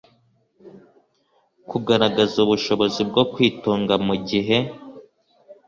[1.69, 4.57] kugaragaza ubushobozi bwo kwitunga mu gihe